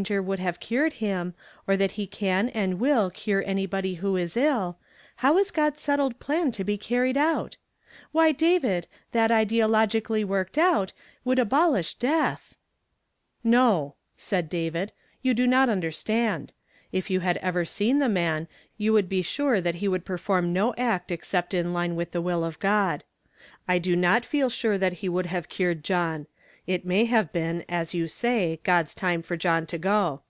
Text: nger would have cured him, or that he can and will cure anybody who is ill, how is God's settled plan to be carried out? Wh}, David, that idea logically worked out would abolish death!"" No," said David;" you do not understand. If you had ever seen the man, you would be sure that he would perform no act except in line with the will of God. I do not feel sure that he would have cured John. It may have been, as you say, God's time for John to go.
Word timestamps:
nger 0.00 0.20
would 0.24 0.40
have 0.40 0.58
cured 0.58 0.94
him, 0.94 1.34
or 1.68 1.76
that 1.76 1.92
he 1.92 2.04
can 2.04 2.48
and 2.48 2.80
will 2.80 3.10
cure 3.12 3.44
anybody 3.46 3.94
who 3.94 4.16
is 4.16 4.36
ill, 4.36 4.76
how 5.18 5.38
is 5.38 5.52
God's 5.52 5.80
settled 5.82 6.18
plan 6.18 6.50
to 6.50 6.64
be 6.64 6.76
carried 6.76 7.16
out? 7.16 7.56
Wh}, 8.12 8.36
David, 8.36 8.88
that 9.12 9.30
idea 9.30 9.68
logically 9.68 10.24
worked 10.24 10.58
out 10.58 10.92
would 11.24 11.38
abolish 11.38 11.94
death!"" 11.94 12.56
No," 13.44 13.94
said 14.16 14.48
David;" 14.48 14.90
you 15.22 15.32
do 15.32 15.46
not 15.46 15.68
understand. 15.68 16.52
If 16.90 17.08
you 17.08 17.20
had 17.20 17.36
ever 17.36 17.64
seen 17.64 18.00
the 18.00 18.08
man, 18.08 18.48
you 18.76 18.92
would 18.92 19.08
be 19.08 19.22
sure 19.22 19.60
that 19.60 19.76
he 19.76 19.86
would 19.86 20.04
perform 20.04 20.52
no 20.52 20.74
act 20.76 21.12
except 21.12 21.54
in 21.54 21.72
line 21.72 21.94
with 21.94 22.10
the 22.10 22.20
will 22.20 22.42
of 22.42 22.58
God. 22.58 23.04
I 23.68 23.78
do 23.78 23.94
not 23.94 24.24
feel 24.24 24.50
sure 24.50 24.76
that 24.76 24.94
he 24.94 25.08
would 25.08 25.26
have 25.26 25.48
cured 25.48 25.84
John. 25.84 26.26
It 26.66 26.86
may 26.86 27.04
have 27.04 27.30
been, 27.30 27.62
as 27.68 27.92
you 27.92 28.08
say, 28.08 28.58
God's 28.62 28.94
time 28.94 29.20
for 29.20 29.36
John 29.36 29.66
to 29.66 29.76
go. 29.76 30.22